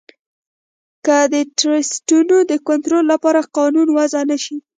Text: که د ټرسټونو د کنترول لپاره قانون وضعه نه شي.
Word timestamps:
که 1.05 1.17
د 1.33 1.35
ټرسټونو 1.59 2.35
د 2.51 2.53
کنترول 2.67 3.05
لپاره 3.13 3.41
قانون 3.57 3.87
وضعه 3.97 4.23
نه 4.31 4.37
شي. 4.43 4.57